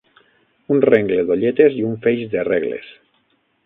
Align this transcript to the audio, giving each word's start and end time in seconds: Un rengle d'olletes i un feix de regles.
Un 0.75 0.81
rengle 0.89 1.27
d'olletes 1.29 1.79
i 1.83 1.87
un 1.93 1.97
feix 2.09 2.27
de 2.35 2.51
regles. 2.53 2.95